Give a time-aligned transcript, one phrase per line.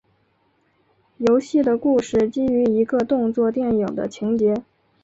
[1.17, 4.63] 游戏的故事基于一个动作电影的情节。